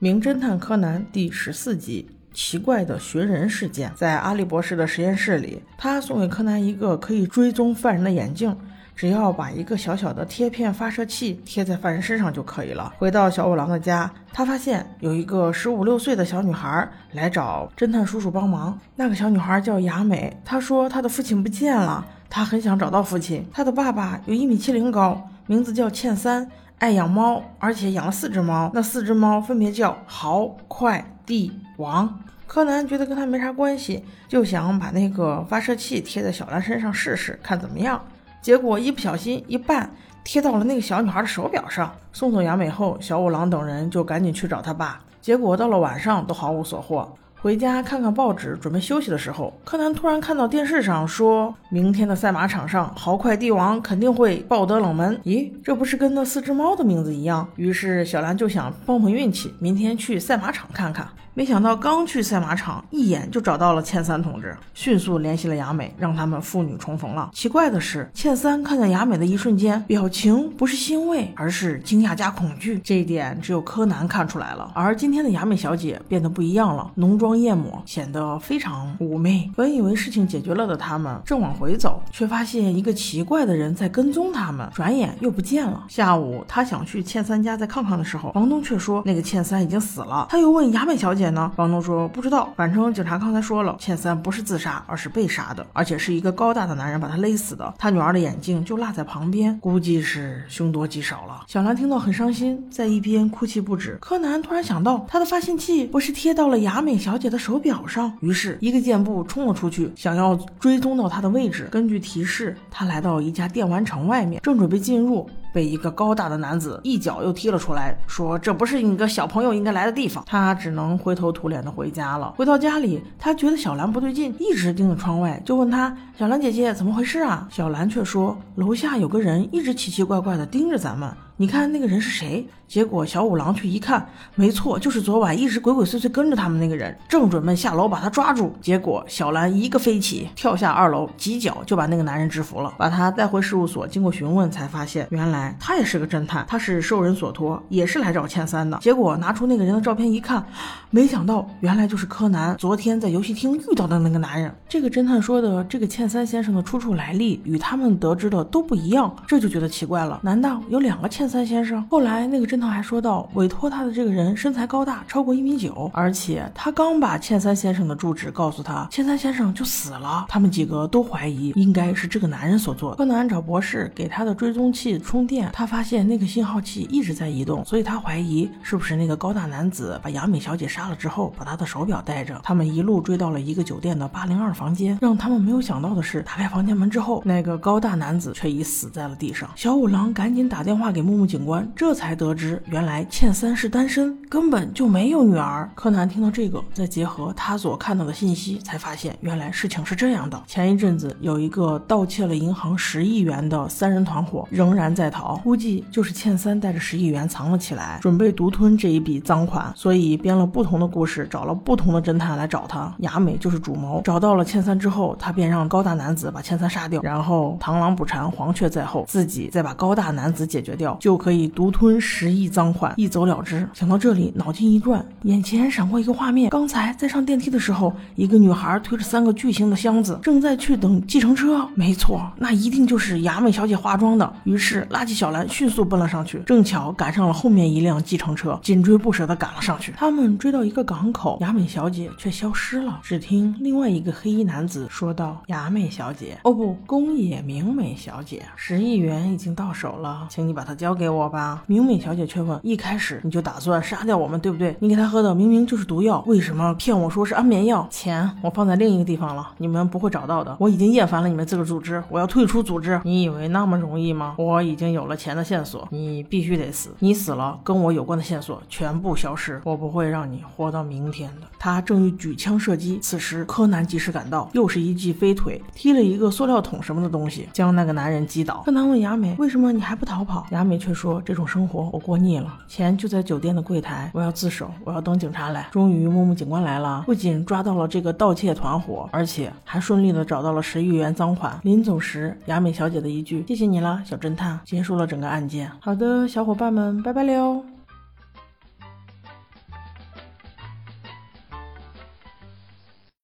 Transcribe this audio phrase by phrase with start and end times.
[0.00, 3.90] 名侦探柯南第十四集：奇怪的寻人事件。
[3.96, 8.56] 在阿笠博士的实验室里，他送给柯南一个可以追踪犯人的眼镜，
[8.94, 12.94] 只要把一个小小的贴片发射器贴在犯人身上就可以了。
[12.96, 18.78] 回到小五郎的家，他发现有一个十五六岁的小女孩来找侦探叔叔帮忙。
[18.94, 23.44] 那个小女孩叫雅美，她说她的父亲不见了，她很想找到父亲。
[23.52, 26.48] 她的爸爸有一米七零高，名字叫欠三。
[26.78, 28.70] 爱养猫，而且养了四只猫。
[28.72, 32.20] 那四只猫分别叫豪、快、帝、王。
[32.46, 38.00] 柯南觉得跟他没啥关系，就想把那个发射器贴在小兰身上试试，看怎么样。
[38.40, 39.86] 结果一不小心一绊，
[40.22, 41.92] 贴到了那个小女孩的手表上。
[42.12, 45.00] 送走雅美后，小五郎等人就赶紧去找他爸。
[45.20, 47.12] 结果到了晚上都毫无所获。
[47.40, 55.16] 回家看看报纸，准备休息的时候，柯南突然看到电视上说，明天的赛马场上，豪快帝王肯定会抱得冷门。
[55.24, 57.48] 咦，这不是跟那四只猫的名字一样？
[57.54, 61.06] 于是小兰就想碰碰运气，明天去赛马场看看。
[61.38, 67.30] 没想到刚去赛马场，一眼就找到了欠三同志，迅速联系了雅美，让他们父女重逢了。
[67.32, 72.80] 奇怪的是，欠三看见雅美的一瞬间，表情不是欣慰，而是惊讶加恐惧。
[72.82, 74.72] 这一点只有柯南看出来了。
[74.74, 79.48] 而今天的雅美小姐变得不一样了，浓妆艳抹，显得非常妩媚。
[79.54, 85.84] 本以为事情解决了的他们，正往回走，却发现一个奇怪的人在跟踪他们，转眼又不见了。
[85.86, 90.26] 下午，他想去欠三家再看看的时候，房东却说那个欠三已经死了。
[90.28, 91.27] 他又问雅美小姐。
[91.56, 97.74] 房东说不知道，反正警察刚才说了，欠三不是自杀，而是被杀的，而且是一个高大的男人把他勒死的。
[97.78, 101.44] 他女儿的眼镜就落在旁边，估计是凶多吉少了。
[101.46, 103.98] 小兰听到很伤心，在一边哭泣不止。
[104.00, 111.68] 柯南突然想到，他的发信器不是贴到了雅美小姐的手表上，于是一个箭步冲了出去，想要追踪到她的位置。
[111.70, 115.28] 根据提示，他来到一家电玩城外面，正准备进入。
[115.52, 122.34] 被一个高大的男子一脚又踢了出来，说：“这不是你个小朋友应该来的地方。”他只能灰头土脸的回家了。
[122.36, 132.44] 回到家里，他觉得小兰不对劲，一直盯着窗外，就问他：“小兰姐姐，怎么回事啊？”小兰却说：“楼下有个人一直奇奇怪怪的盯着咱们。”你看那个人是谁？
[132.66, 138.52] 结果小五郎去一看，没错，就是昨晚一直鬼鬼祟祟跟着他们那个人，正准备下楼把他抓住。
[138.60, 143.86] 结果小兰一个飞起，跳下二楼，几脚就把那个男人制服了，把他带回事务所。
[143.86, 148.76] 经过询问，才发现原来他也是个侦探，他是受人所托，也是来找欠三的。
[148.82, 150.44] 结果拿出那个人的照片一看，
[150.90, 154.52] 没想到原来就是柯南昨天在游戏厅遇到的那个男人。
[154.68, 160.20] 这个侦探说的这个欠三先生的出处来历与他们得知的都不一样，这就觉得奇怪了。
[160.22, 170.24] 难道有两个三先生后来，那个侦探还说到，委托他的这个人身材高大，超过一米九，而且他刚把欠三先生的住址告诉他，欠三先生就死了。
[170.28, 172.94] 他们几个都怀疑，应该是这个男人所做。
[172.94, 182.40] 柯南找博士给他的追踪器充电，他发现那个信号器一直在移动，所以他怀疑是不是那个高大男子把雅美小姐杀了之后，把她的手表带着。
[182.42, 189.50] 他们一路追到了一个酒店的八零二房间，让他们没有想到的是，打开房间门之后，那个高大男子却已死在了地上。
[189.54, 191.17] 小五郎赶紧打电话给木。
[191.18, 195.68] 木警官这才得知，原来欠三是单身，根本就没有女儿。
[195.74, 212.94] 柯南听到这个，再结合他所看到的信息，才发现原来事情是这样的：前一阵子有一个盗窃了银行十亿元的三人团伙仍然在逃，估计就是欠三带着十亿元藏了起来，准备独吞这一笔赃款，所以编了不同的故事，找了不同的侦探来找他。
[212.98, 220.96] 雅美就是主谋，找到了欠三之后，他便让高大男子把欠三杀掉，然后螳螂捕蝉，黄雀在后，自己再把高大男子解决掉。
[221.08, 223.66] 就可以独吞十亿赃款，一走了之。
[223.72, 231.66] 想到这里，脑筋一转，眼前闪过一个画面：刚才在上电梯的时候，一个女孩推着三个巨型的箱子，正在去等计程车。
[231.74, 234.30] 没错，那一定就是雅美小姐化妆的。
[234.44, 239.94] 于是拉起小兰，迅速奔了上去，正巧赶上了后面一辆计程车，紧追不舍地赶了上去。
[239.96, 243.00] 他们追到一个港口，雅美小姐却消失了。
[243.02, 254.76] 只听另外一个黑衣男子说道：“雅美小姐，哦不，宫野明美小姐，十亿元已经到手了，请你把它交。”给我吧，明美小姐却问：“一开始你就打算杀掉我们，对不对？
[254.80, 257.86] 你给他喝的明明就是毒药，为什么骗我说是安眠药？
[257.88, 260.56] 钱我放在另一个地方了，你们不会找到的。
[260.58, 263.00] 我已经厌烦了你们这个组织，我要退出组织。
[263.04, 264.34] 你以为那么容易吗？
[264.36, 266.90] 我已经有了钱的线索，你必须得死。
[266.98, 278.62] 你死了，跟我有关的线索全部消失，我不会让你活到明天的。”他正欲举枪射击，此时柯南及时赶到，又是一记飞腿，踢了一个塑料桶什么的东西，将那个男人击倒。
[278.64, 280.98] 柯南问雅美：“为什么你还不逃跑？”雅美却。
[280.98, 285.68] 说这种生活我过腻了，钱就在酒店的柜台，我要自首，我要等警察来。
[285.70, 291.56] 终于木木警官来了，不仅抓到了这个盗窃团伙，而且还顺利的找到了十亿元赃款。
[291.62, 295.70] 临走时，雅美小姐的一句“谢谢你了，小侦探”，结束了整个案件。
[295.78, 297.62] 好的，小伙伴们，拜拜了哟。